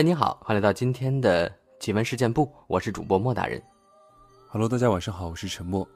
[0.00, 3.62] 嗨，你好，欢迎来到今天的奇闻事件部，我是主播莫大人。
[4.48, 5.86] Hello，大家晚上好，我是陈默。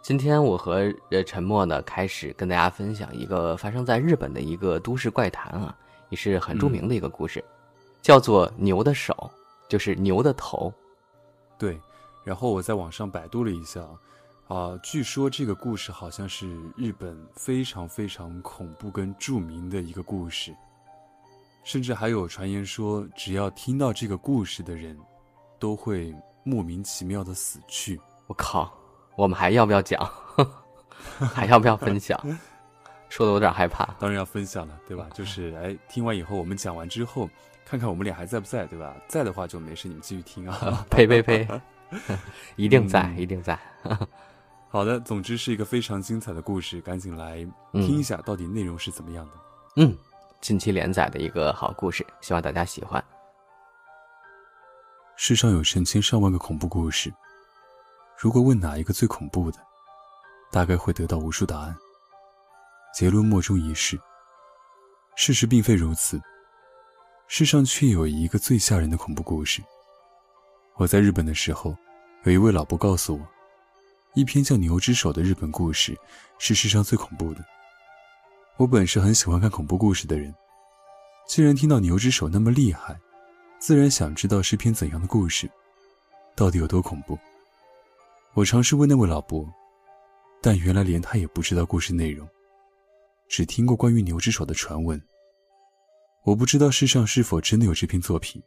[0.00, 5.76] 今天我和呃陈默呢开始跟大家分享一个发生在日本的一个都市怪谈啊，
[6.08, 7.44] 也是很著名的一个故事，
[8.00, 9.30] 叫做牛的手，
[9.68, 10.72] 就是牛的头。
[11.58, 11.78] 对，
[12.24, 13.86] 然后我在网上百度了一下，
[14.48, 20.56] 啊、据说这个故事好像是日本非常非常恐怖跟著名的一个故事，
[21.66, 24.96] 甚至还有传言说，只要听到这个故事的人，
[25.58, 28.00] 都会莫名其妙的死去。
[28.28, 28.72] 我靠，
[29.16, 30.08] 我们还要不要讲？
[31.34, 32.16] 还要不要分享？
[33.08, 33.84] 说的有点害怕。
[33.98, 35.08] 当然要分享了，对吧？
[35.12, 37.28] 就是哎，听完以后我们讲完之后，
[37.64, 38.94] 看看我们俩还在不在，对吧？
[39.08, 40.86] 在的话就没事，你们继续听啊。
[40.88, 41.48] 呸呸呸，
[42.54, 43.58] 一定在，嗯一定在。
[44.68, 49.32] 好的，总之是一个非常精彩的故事，赶紧来听一下到底内容是怎么样的。
[49.78, 49.96] 嗯，
[50.40, 53.02] 近期连载的一个好故事，希望大家喜欢。
[55.16, 57.12] 世上有成千上万个恐怖故事，
[58.18, 59.58] 如果问哪一个最恐怖的，
[60.52, 61.74] 大概会得到无数答案。
[62.94, 63.98] 结论莫衷一是。
[65.16, 66.20] 事实并非如此，
[67.26, 69.62] 世上却有一个最吓人的恐怖故事。
[70.74, 71.74] 我在日本的时候，
[72.24, 73.26] 有一位老伯告诉我，
[74.14, 75.98] 一篇叫《牛之手》的日本故事
[76.38, 77.42] 是世上最恐怖的。
[78.58, 80.34] 我本是很喜欢看恐怖故事的人，
[81.28, 82.98] 既然听到牛之手那么厉害，
[83.58, 85.50] 自然想知道是篇怎样的故事，
[86.34, 87.18] 到底有多恐怖。
[88.32, 89.46] 我尝试问那位老伯，
[90.40, 92.26] 但原来连他也不知道故事内容，
[93.28, 94.98] 只听过关于牛之手的传闻。
[96.24, 98.42] 我不知道世上是否真的有这篇作品，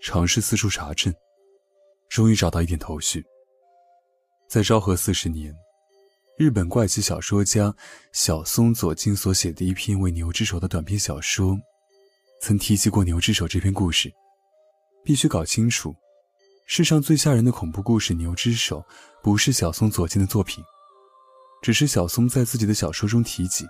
[0.00, 1.12] 尝试四处查证，
[2.08, 3.24] 终于找到一点头绪。
[4.48, 5.52] 在昭和四十年，
[6.38, 7.74] 日本怪奇小说家
[8.12, 11.58] 小松左京所写的一篇为牛之手的短篇小说，
[12.40, 14.08] 曾提及过牛之手这篇故事。
[15.04, 15.92] 必须搞清楚，
[16.64, 18.78] 世上最吓人的恐怖故事《牛之手》
[19.20, 20.62] 不是小松左京的作品，
[21.60, 23.66] 只是小松在自己的小说中提及。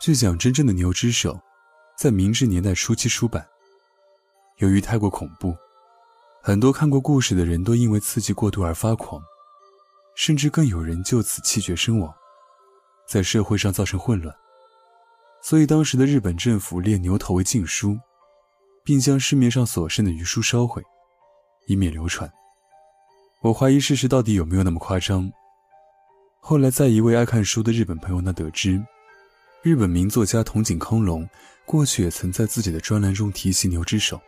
[0.00, 1.34] 据讲，真正的《牛之手》
[1.98, 3.44] 在明治年代初期出版，
[4.58, 5.56] 由于太过恐怖，
[6.40, 9.20] 很多看过故事的人都因为刺激过度而发狂，
[10.18, 12.12] 甚至更有人就此气绝身亡，
[13.06, 14.34] 在社会上造成混乱。
[15.40, 17.96] 所以当时的日本政府列牛头为禁书，
[18.84, 20.82] 并将市面上所剩的余书烧毁，
[21.68, 22.28] 以免流传。
[23.42, 25.30] 我怀疑事实到底有没有那么夸张。
[26.40, 28.84] 后来在一位爱看书的日本朋友那得知，
[29.62, 31.28] 日本名作家筒井康隆
[31.64, 34.20] 过去也曾在自己的专栏中提及牛之手。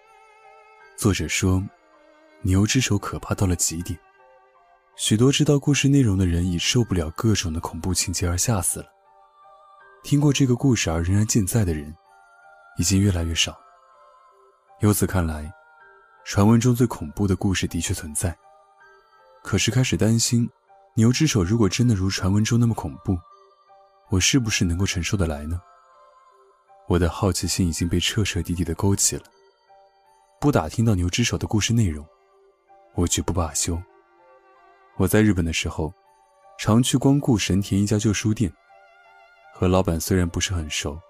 [0.97, 1.61] 作者说，
[2.43, 3.99] 牛之手可怕到了极点，
[5.03, 8.87] 许多知道故事内容的人已受不了各种的恐怖情节而吓死了。
[10.05, 11.97] 听过这个故事而仍然健在的人，
[12.77, 13.59] 已经越来越少。
[14.81, 15.51] 由此看来，
[16.27, 18.37] 传闻中最恐怖的故事的确存在。
[19.43, 20.47] 可是开始担心，
[20.93, 23.19] 牛之手如果真的如传闻中那么恐怖，
[24.11, 25.59] 我是不是能够承受得来呢？
[26.89, 29.23] 我的好奇心已经被彻彻底底的勾起了。
[30.39, 32.07] 不打听到牛之手的故事内容，
[32.97, 33.83] 我绝不罢休。
[35.01, 35.91] 我在日本的时候，
[36.59, 38.53] 常去光顾神田一家旧书店，
[39.55, 41.01] 和老板虽然不是很熟，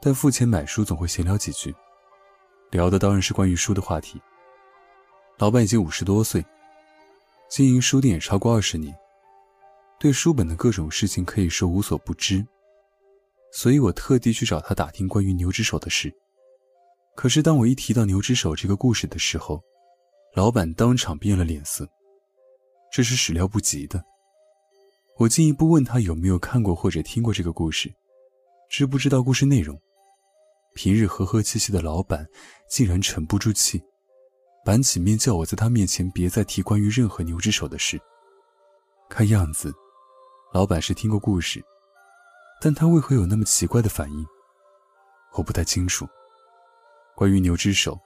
[0.00, 1.74] 但付钱买书总会闲聊几句。
[2.70, 4.22] 聊的当然是关于书的话题。
[5.36, 6.46] 老板已经五十多岁，
[7.50, 8.96] 经营书店也超过二十年，
[9.98, 12.46] 对书本的各种事情可以说无所不知。
[13.50, 16.14] 所以我特地去找他打听关于牛之手的事。
[17.16, 19.60] 可是当我一提到牛之手这个故事的时候，
[20.36, 21.84] 老板当场变了脸色。
[22.90, 24.04] 这是始料不及的。
[25.16, 27.92] 我进一步问他有没有看过或者听过这个故事，
[28.70, 29.78] 知不知道故事内容。
[30.74, 32.26] 平日和和气气的老板，
[32.68, 33.82] 竟然沉不住气，
[34.64, 38.00] 板起面叫我在他面前别再提关于任何牛之手的事。
[39.08, 39.74] 看样子，
[40.52, 41.60] 老板是听过故事，
[42.60, 44.24] 但他为何有那么奇怪的反应？
[45.34, 46.06] 我不太清楚。
[47.16, 47.98] 关于牛之手，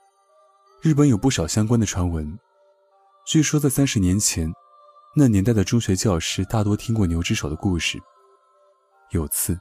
[0.81, 2.39] 日本有不少相关的传闻。
[3.27, 4.51] 据说在三十年前，
[5.15, 8.01] 那年代的中学教师大多听过牛之手的故事。
[9.11, 9.55] 有次，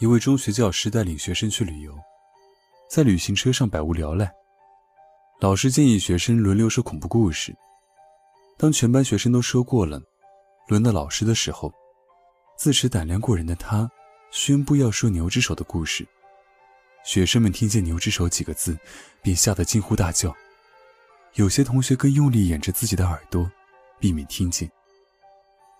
[0.00, 1.96] 一位中学教师带领学生去旅游。
[2.90, 4.28] 在旅行车上百无聊赖，
[5.40, 7.54] 老师建议学生轮流说恐怖故事。
[8.58, 10.02] 当全班学生都说过了，
[10.66, 11.72] 轮到老师的时候，
[12.58, 13.88] 自持胆量过人的他
[14.32, 16.04] 宣布要说牛之手的故事。
[17.04, 18.76] 学生们听见“牛之手”几个字，
[19.22, 20.34] 便吓得惊呼大叫。
[21.34, 23.48] 有些同学更用力掩着自己的耳朵，
[24.02, 24.68] 避免听见。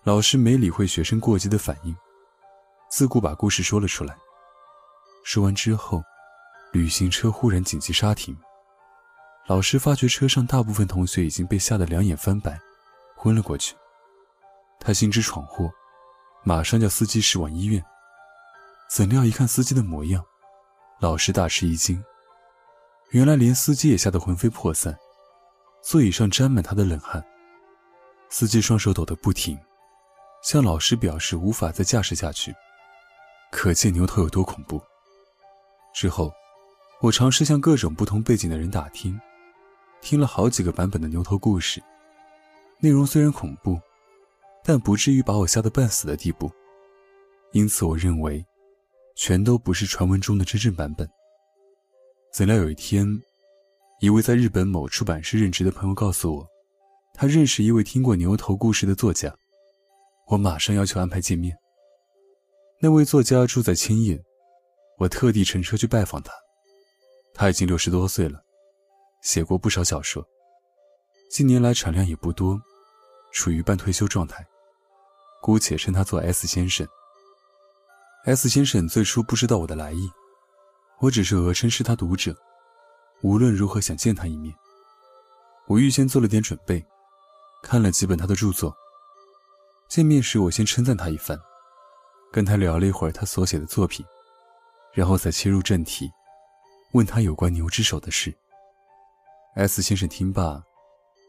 [0.05, 1.93] 老师没理会学生过激的反应，
[2.89, 4.17] 自顾把故事说了出来。
[5.25, 6.01] 说完之后，
[6.73, 8.37] 旅行车忽然紧急刹停。
[9.49, 12.57] 老师发觉车上大部分同学已经被吓得两眼翻白，
[13.17, 13.75] 昏了过去。
[14.79, 15.69] 他心知闯祸，
[16.45, 17.85] 马上叫司机驶往医院。
[18.89, 20.25] 怎料一看司机的模样，
[21.01, 22.01] 老师大吃一惊。
[23.11, 24.97] 原来连司机也吓得魂飞魄散，
[25.83, 27.21] 座椅上沾满他的冷汗。
[28.33, 29.59] 司机双手抖得不停，
[30.43, 32.51] 向老师表示无法再驾驶下去。
[33.51, 34.81] 可见牛头有多恐怖。
[35.95, 36.33] 之后，
[37.03, 39.21] 我尝试向各种不同背景的人打听。
[40.01, 41.83] 听了好几个版本的牛头故事，
[42.81, 43.79] 内容虽然恐怖，
[44.65, 46.51] 但不至于把我吓得半死的地步。
[47.53, 48.43] 因此，我认为，
[49.15, 51.07] 全都不是传闻中的真正版本。
[52.33, 53.07] 怎料有一天，
[54.01, 56.49] 一位在日本某出版社任职的朋友告诉我，
[57.13, 59.35] 他认识一位听过牛头故事的作家。
[60.29, 61.57] 我马上要求安排见面。
[62.81, 64.21] 那位作家住在千叶，
[64.99, 66.33] 我特地乘车去拜访他。
[67.35, 68.43] 他已经六十多岁了。
[69.23, 70.27] 写过不少小说，
[71.31, 72.61] 近年来产量也不多，
[73.31, 74.45] 处于半退休状态，
[75.41, 76.87] 姑且称他做 S 先生。
[78.25, 80.11] S 先生最初不知道我的来意，
[80.99, 82.37] 我只是讹称是他读者，
[83.23, 84.53] 无论如何想见他一面。
[85.69, 86.85] 我预先做了点准备，
[87.63, 88.77] 看了几本他的著作。
[89.89, 91.39] 见面时，我先称赞他一番，
[92.33, 94.05] 跟他聊了一会儿他所写的作品，
[94.93, 96.11] 然后再切入正题，
[96.93, 98.35] 问他有关牛之手的事。
[99.55, 100.63] S 先生听罢，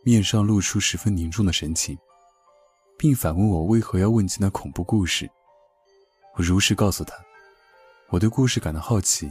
[0.04, 1.98] 面上露出十分凝重的神情，
[2.98, 5.30] 并反问我为何要问及那恐怖故事。
[6.36, 7.14] 我如实告诉他，
[8.10, 9.30] 我对故事感到好奇，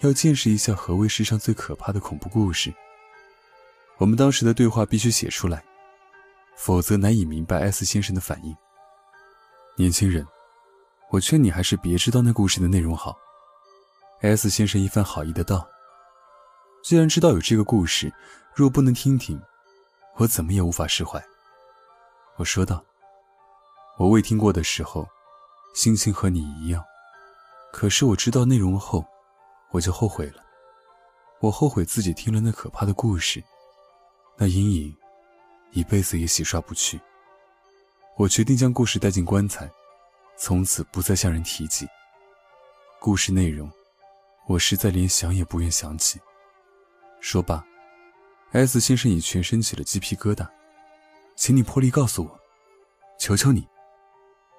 [0.00, 2.74] 要见识一下何为世上最可怕的恐怖故事。
[3.98, 5.64] 我们当时的对话必须写出来，
[6.56, 8.56] 否则难以明白 S 先生的反应。
[9.76, 10.26] 年轻人，
[11.10, 13.16] 我劝你还是别知道那故事的内容好。
[14.20, 15.66] S 先生一番好意的道。
[16.84, 18.12] 既然知道有这个故事，
[18.54, 19.40] 若不能听听，
[20.16, 21.22] 我怎么也无法释怀。
[22.36, 22.84] 我说道
[23.98, 25.08] ：“我未听过的时候，
[25.74, 26.84] 心情和你一样。
[27.72, 29.04] 可是我知道内容后，
[29.70, 30.42] 我就后悔了。
[31.40, 33.42] 我后悔自己听了那可怕的故事，
[34.36, 34.96] 那阴影，
[35.72, 37.00] 一辈子也洗刷不去。
[38.16, 39.70] 我决定将故事带进棺材，
[40.38, 41.86] 从此不再向人提及。
[43.00, 43.70] 故事内容，
[44.46, 46.20] 我实在连想也不愿想起。”
[47.20, 47.64] 说罢
[48.52, 50.46] ，S 先生已全身起了鸡皮疙瘩，
[51.36, 52.40] 请你破例告诉我，
[53.18, 53.66] 求求你，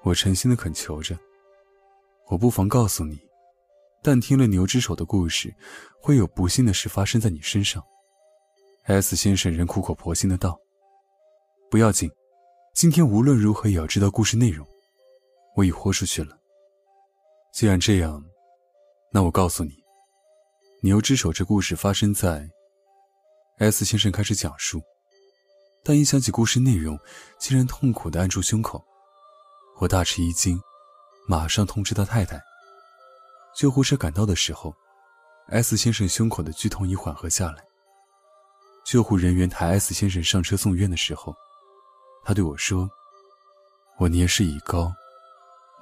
[0.02, 1.18] 我诚心的恳求着。
[2.26, 3.20] 我不妨告诉你，
[4.02, 5.54] 但听了牛之手的故事，
[6.00, 7.84] 会有不幸的事发生在你身上。
[8.84, 10.58] S 先生仍苦口婆心的道
[11.70, 12.10] ：“不要紧，
[12.74, 14.66] 今天无论如何也要知道故事内容。
[15.56, 16.36] 我已豁出去了。
[17.52, 18.24] 既然这样，
[19.12, 19.72] 那我告诉你，
[20.82, 22.48] 牛之手这故事发生在……”
[23.58, 24.82] S 先生开始讲述，
[25.84, 26.98] 但一想起故事内容，
[27.38, 28.84] 竟然痛苦的按住胸口。
[29.78, 30.60] 我大吃一惊，
[31.28, 32.40] 马上通知他太太。
[33.56, 34.74] 救护车赶到的时候
[35.48, 37.64] ，S 先生胸口的剧痛已缓和下来。
[38.84, 41.32] 救护人员抬 S 先生上车送院的时候，
[42.24, 42.90] 他对我说
[44.00, 44.90] ：“我年事已高，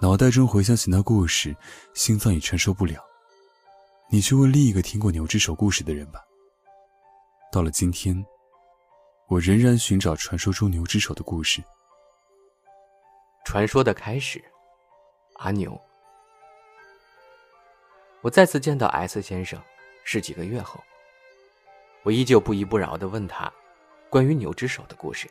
[0.00, 1.56] 脑袋中回想起那故事，
[1.94, 3.00] 心脏已承受不了。
[4.10, 6.20] 你去问另一个听过牛之手故事的人吧。”
[7.52, 8.24] 到了今天，
[9.28, 11.62] 我仍然寻找传说中牛之手的故事。
[13.44, 14.42] 传说的开始，
[15.34, 15.80] 阿牛。
[18.20, 19.60] 我再次见到 S 先生
[20.04, 20.82] 是几个月后，
[22.02, 23.52] 我依旧不依不饶的问他
[24.08, 25.30] 关于牛之手的故事。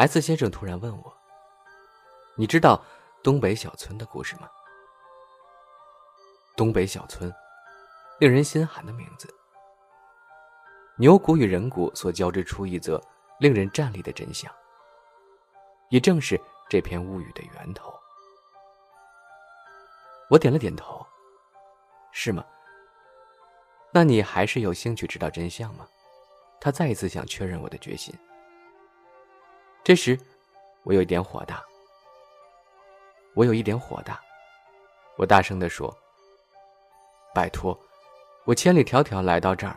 [0.00, 1.14] S 先生突然问我
[2.34, 2.82] ：“你知道
[3.22, 4.48] 东北小村的故事吗？”
[6.56, 7.30] 东北小村，
[8.18, 9.28] 令人心寒的名字。
[10.96, 12.98] 牛骨与人骨所交织出一则
[13.40, 14.50] 令人战栗的真相，
[15.90, 16.40] 也正是
[16.70, 17.92] 这篇物语的源头。
[20.30, 21.06] 我点了点头，
[22.10, 22.42] 是吗？
[23.92, 25.86] 那你还是有兴趣知道真相吗？
[26.58, 28.18] 他再一次想确认我的决心。
[29.90, 30.16] 这时，
[30.84, 31.60] 我有一点火大。
[33.34, 34.22] 我有一点火大，
[35.18, 35.92] 我大声地说
[37.34, 37.76] ：“拜托，
[38.44, 39.76] 我千里迢迢来到这儿。”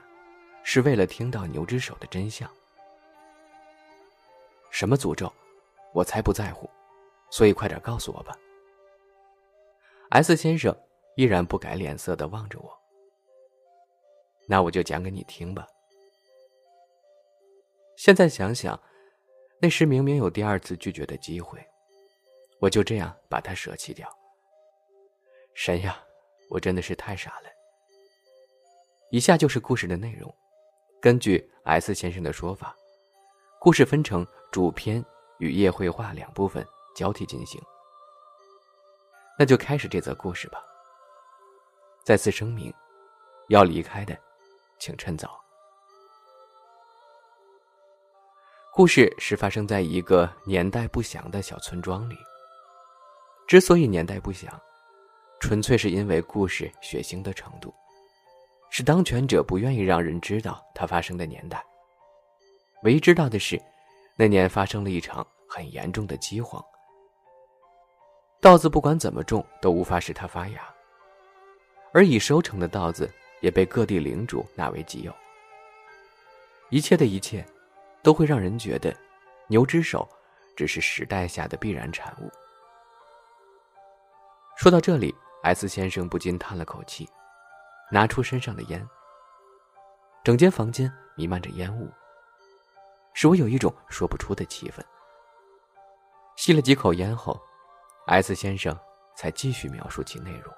[0.61, 2.47] 是为了听到牛之手的真相。
[4.69, 5.33] 什么诅咒，
[5.93, 6.69] 我才不在乎，
[7.31, 8.37] 所以快点告诉我吧。
[10.11, 10.77] S 先生
[11.15, 12.71] 依然不改脸色的望着我。
[14.47, 15.67] 那我就讲给你听吧。
[17.97, 18.79] 现在想想，
[19.63, 21.57] 那时明明有第二次拒绝的机会，
[22.59, 24.05] 我就这样把它舍弃掉。
[25.53, 26.03] 神呀，
[26.49, 27.49] 我真的是太傻了，
[29.09, 30.29] 以下就是故事的内容。
[31.01, 32.75] 根据 S 先生的说法，
[33.57, 35.01] 故事分成主篇
[35.39, 37.61] 与夜绘画两部分交替进行。
[39.39, 40.61] 那就开始这则故事吧。
[42.03, 42.73] 再次声明，
[43.47, 44.13] 要离开的，
[44.77, 45.41] 请趁早。
[48.75, 52.17] 故事是发生在一个年代不详的小村庄里。
[53.47, 54.51] 之所以年代不详，
[55.39, 57.71] 纯粹是因为故事血腥的程度，
[58.71, 61.63] 是当权者不愿意让人知道它发生的年代。
[62.81, 63.61] 唯一知道的是，
[64.15, 66.59] 那年发生了一场很严重的饥荒，
[68.41, 70.59] 稻子不管怎么种都无法使它发芽，
[71.93, 73.07] 而已收成的稻子
[73.39, 75.13] 也被各地领主纳为己有。
[76.71, 77.45] 一切的一切。
[78.03, 78.95] 都会让人觉得，
[79.47, 80.07] 牛之手
[80.55, 82.29] 只是时代下的必然产物。
[84.57, 87.09] 说到这里，S 先生不禁叹了口气，
[87.91, 88.87] 拿出身上的烟。
[90.23, 91.89] 整间房间弥漫着烟雾，
[93.13, 94.81] 使我有一种说不出的气氛。
[96.35, 97.39] 吸了几口烟后
[98.07, 98.77] ，S 先生
[99.15, 100.53] 才继续描述其内容。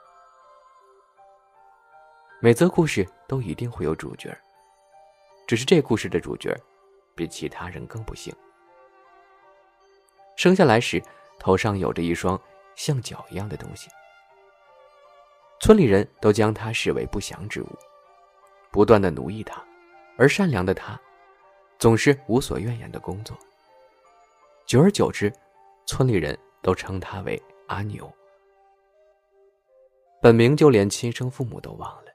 [2.42, 4.38] 每则故事都一定会有主角，
[5.48, 6.56] 只是这故事的主角。
[7.16, 8.34] 比其他人更不幸。
[10.36, 11.02] 生下来时，
[11.40, 12.40] 头上有着一双
[12.76, 13.90] 像脚一样的东西。
[15.62, 17.70] 村里人都将他视为不祥之物，
[18.70, 19.64] 不断的奴役他，
[20.18, 21.00] 而善良的他，
[21.80, 23.36] 总是无所怨言的工作。
[24.66, 25.32] 久而久之，
[25.86, 28.12] 村里人都称他为阿牛。
[30.22, 32.12] 本名就连亲生父母都忘了。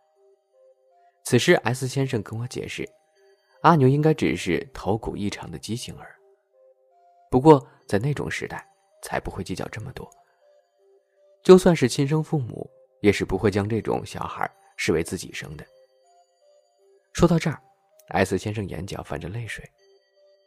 [1.24, 2.88] 此时，S 先生跟我解释。
[3.62, 6.16] 阿牛应该只是头骨异常的畸形儿，
[7.30, 8.66] 不过在那种时代，
[9.02, 10.08] 才不会计较这么多。
[11.42, 15.66] 就算是亲生父母，也是不会将这种小孩视为自己生的。
[17.12, 17.60] 说到这儿
[18.08, 19.62] ，S 先生眼角泛着泪水，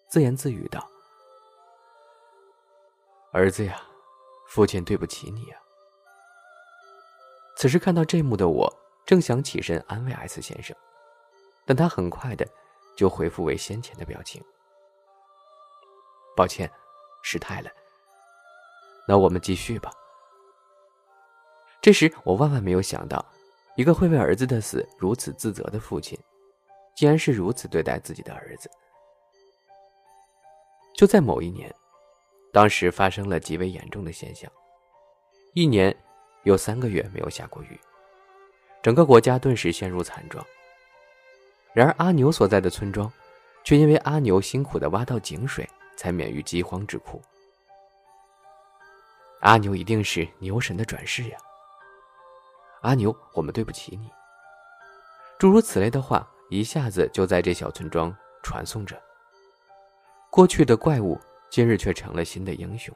[0.07, 0.87] 自言自语道
[3.31, 3.79] ：“儿子呀，
[4.47, 5.57] 父亲对不起你呀。”
[7.57, 8.73] 此时看到这幕的我，
[9.05, 10.75] 正想起身安慰 S 先生，
[11.65, 12.47] 但他很快的。
[12.95, 14.43] 就回复为先前的表情。
[16.35, 16.69] 抱歉，
[17.21, 17.69] 失态了。
[19.07, 19.91] 那我们继续吧。
[21.81, 23.23] 这时我万万没有想到，
[23.75, 26.17] 一个会为儿子的死如此自责的父亲，
[26.95, 28.71] 竟然是如此对待自己的儿子。
[30.95, 31.73] 就在某一年，
[32.53, 34.49] 当时发生了极为严重的现象，
[35.53, 35.95] 一年
[36.43, 37.79] 有三个月没有下过雨，
[38.81, 40.45] 整个国家顿时陷入惨状。
[41.73, 43.11] 然而，阿牛所在的村庄，
[43.63, 47.21] 却因为阿牛辛苦的挖到井水，才免于饥荒之苦。
[49.41, 51.37] 阿牛一定是牛神的转世呀！
[52.83, 54.09] 阿牛，我们对不起你。
[55.39, 59.01] 诸如此类的话，一下子就在这小村庄传颂着。
[60.29, 62.95] 过去的怪物，今日却成了新的英雄。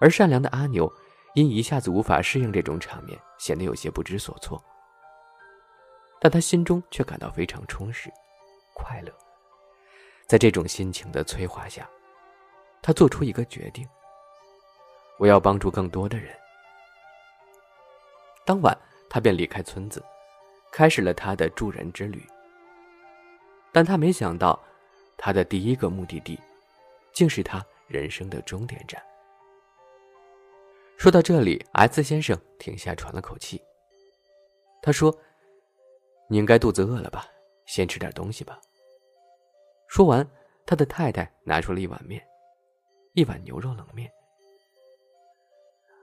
[0.00, 0.92] 而善良的阿牛，
[1.34, 4.62] 因一下子无法适应这种场面，显得有些不知所措。
[6.24, 8.08] 但他心中却感到非常充实、
[8.74, 9.12] 快乐。
[10.28, 11.90] 在这种心情的催化下，
[12.80, 13.84] 他做出一个决定：
[15.18, 16.32] 我要帮助更多的人。
[18.46, 18.72] 当晚，
[19.10, 20.00] 他便离开村子，
[20.70, 22.24] 开始了他的助人之旅。
[23.72, 24.56] 但他没想到，
[25.18, 26.38] 他的第一个目的地，
[27.12, 29.02] 竟是他人生的终点站。
[30.96, 33.60] 说到这里，S 先生停下，喘了口气。
[34.80, 35.12] 他说。
[36.32, 37.26] 你应该肚子饿了吧？
[37.66, 38.58] 先吃点东西吧。
[39.86, 40.26] 说完，
[40.64, 42.26] 他的太太拿出了一碗面，
[43.12, 44.10] 一碗牛肉冷面。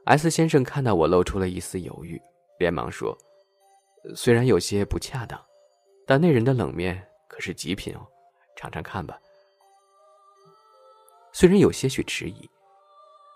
[0.05, 2.21] S 先生看到我露出了一丝犹豫，
[2.59, 3.17] 连忙说
[4.15, 5.43] ：“虽然有些不恰当，
[6.05, 8.05] 但那人的冷面可是极品哦，
[8.55, 9.19] 尝尝看吧。”
[11.33, 12.48] 虽然有些许迟疑，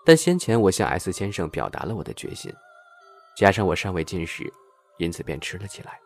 [0.06, 2.54] 但先前我向 S 先生表达了我的决心，
[3.36, 4.44] 加上我尚未进食，
[4.98, 5.98] 因此便吃了起来。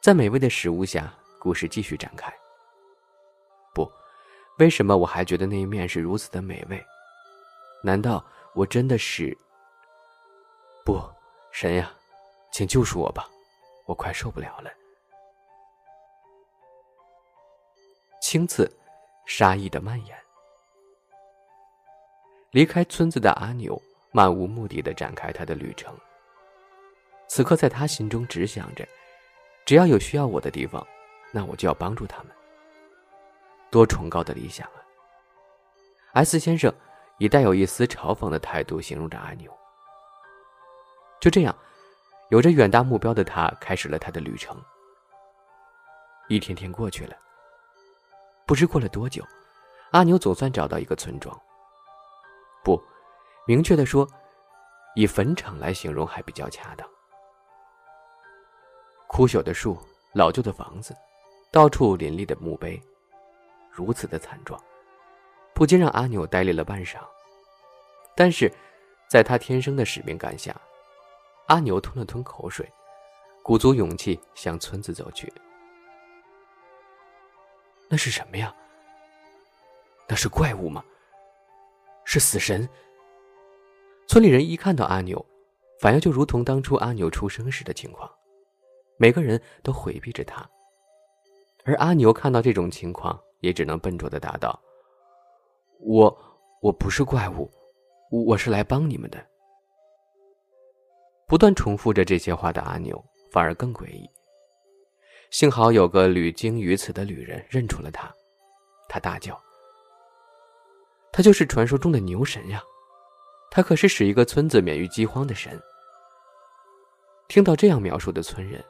[0.00, 2.32] 在美味的食物下，故事继续展开。
[3.74, 3.90] 不，
[4.58, 6.82] 为什么我还觉得那一面是如此的美味？
[7.82, 8.24] 难道
[8.54, 9.36] 我真的是……
[10.84, 11.02] 不，
[11.50, 11.92] 神呀，
[12.52, 13.28] 请救赎我吧，
[13.86, 14.70] 我快受不了了！
[18.22, 18.70] 青刺，
[19.26, 20.16] 杀意的蔓延。
[22.52, 23.80] 离开村子的阿牛
[24.12, 25.94] 漫无目的的展开他的旅程。
[27.28, 28.86] 此刻，在他心中只想着。
[29.68, 30.82] 只要有需要我的地方，
[31.30, 32.28] 那我就要帮助他们。
[33.70, 34.80] 多崇高的理想啊
[36.14, 36.74] ！S 先生
[37.18, 39.54] 以带有一丝嘲讽的态度形容着阿牛。
[41.20, 41.54] 就这样，
[42.30, 44.56] 有着远大目标的他开始了他的旅程。
[46.28, 47.14] 一天天过去了，
[48.46, 49.22] 不知过了多久，
[49.90, 51.38] 阿牛总算找到一个村庄。
[52.64, 52.82] 不，
[53.46, 54.08] 明确的说，
[54.94, 56.88] 以坟场来形容还比较恰当。
[59.08, 59.76] 枯朽的树，
[60.12, 60.94] 老旧的房子，
[61.50, 62.80] 到处林立的墓碑，
[63.72, 64.62] 如此的惨状，
[65.54, 66.98] 不禁让阿牛呆立了半晌。
[68.14, 68.52] 但是，
[69.08, 70.54] 在他天生的使命感下，
[71.46, 72.70] 阿牛吞了吞口水，
[73.42, 75.32] 鼓足勇气向村子走去。
[77.88, 78.54] 那是什么呀？
[80.06, 80.84] 那是怪物吗？
[82.04, 82.68] 是死神？
[84.06, 85.24] 村里人一看到阿牛，
[85.80, 88.10] 反应就如同当初阿牛出生时的情况，
[88.98, 90.46] 每个人都回避着他。
[91.64, 94.58] 而阿牛看到这种情况，也只能笨拙的答道
[95.80, 96.18] ：“我
[96.60, 97.50] 我不是怪物，
[98.10, 99.24] 我是来帮你们的。”
[101.28, 104.08] 不断重复着这些话的阿牛，反而更诡异。
[105.30, 108.10] 幸好有个屡经于此的旅人认出了他，
[108.88, 109.38] 他大叫
[111.12, 112.62] ：“他就是传说中的牛神呀！
[113.50, 115.60] 他可是使一个村子免于饥荒的神。”
[117.28, 118.64] 听到这样描述的村人，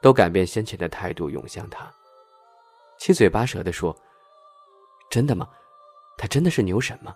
[0.00, 1.92] 都改变先前的态度，涌向他，
[2.98, 3.94] 七嘴八舌的说
[5.10, 5.48] ：“真的吗？
[6.16, 7.14] 他真的是牛神吗？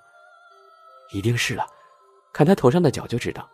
[1.12, 1.66] 一定是了，
[2.32, 3.48] 看他头上的角就知道。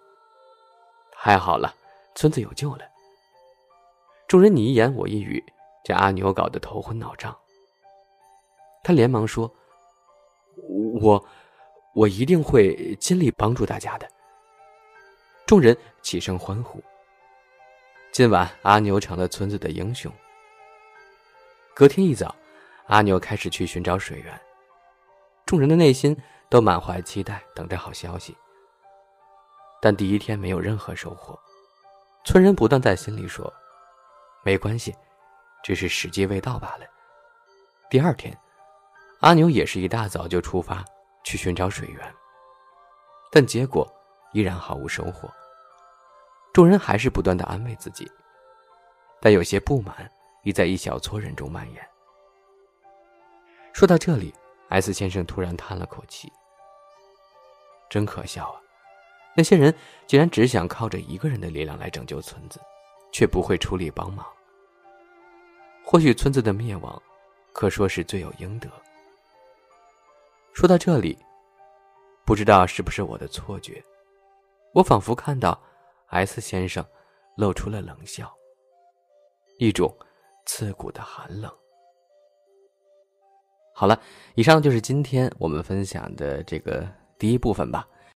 [1.12, 1.74] 太好了，
[2.14, 2.84] 村子有救了。”
[4.26, 5.44] 众人你一言我一语，
[5.84, 7.36] 将阿牛搞得头昏脑胀。
[8.82, 9.52] 他连忙说
[11.02, 11.24] ：“我，
[11.94, 14.08] 我一定会尽力帮助大家的。”
[15.46, 16.82] 众人齐声欢呼。
[18.12, 20.12] 今晚阿牛成了村子的英雄。
[21.72, 22.34] 隔天一早，
[22.88, 24.40] 阿牛开始去寻找水源，
[25.46, 26.16] 众人的内心
[26.48, 28.36] 都满怀期待，等着好消息。
[29.80, 31.38] 但第一天没有任何收获，
[32.24, 33.52] 村人不断在心里说。
[34.42, 34.92] 没关系，
[35.62, 36.86] 只是时机未到罢了。
[37.88, 38.36] 第二天，
[39.20, 40.84] 阿牛也是一大早就出发
[41.22, 42.14] 去寻找水源，
[43.30, 43.88] 但结果
[44.32, 45.30] 依然毫无收获。
[46.52, 48.10] 众人还是不断的安慰自己，
[49.20, 50.10] 但有些不满
[50.42, 51.88] 已在一小撮人中蔓延。
[53.72, 54.34] 说到这里
[54.68, 56.32] ，S 先生突然叹了口气
[57.88, 58.60] ：“真可笑啊！
[59.36, 59.74] 那些人
[60.06, 62.60] 竟然只想靠着一个人的力量来拯救村子。”
[63.12, 64.24] 却不会出力帮忙。
[65.84, 67.02] 或许村子的灭亡，
[67.52, 68.70] 可说是罪有应得。
[70.52, 71.18] 说到这里，
[72.24, 73.82] 不知道是不是我的错觉，
[74.72, 75.60] 我仿佛看到
[76.10, 76.84] S 先生
[77.36, 78.32] 露出了冷笑，
[79.58, 79.92] 一种
[80.46, 81.50] 刺骨的寒冷。
[83.74, 84.00] 好了，
[84.34, 86.86] 以上就是今天我们分享的这个
[87.18, 87.88] 第一部分吧。